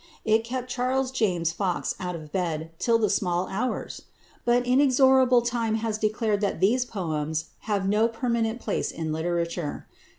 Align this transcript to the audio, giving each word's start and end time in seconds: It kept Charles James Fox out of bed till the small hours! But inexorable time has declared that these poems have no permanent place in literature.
It 0.25 0.43
kept 0.43 0.67
Charles 0.67 1.11
James 1.11 1.51
Fox 1.51 1.93
out 1.99 2.15
of 2.15 2.31
bed 2.31 2.71
till 2.79 2.97
the 2.97 3.07
small 3.07 3.47
hours! 3.49 4.05
But 4.45 4.65
inexorable 4.65 5.43
time 5.43 5.75
has 5.75 5.99
declared 5.99 6.41
that 6.41 6.59
these 6.59 6.85
poems 6.85 7.51
have 7.69 7.87
no 7.87 8.07
permanent 8.07 8.59
place 8.59 8.89
in 8.89 9.11
literature. 9.13 9.85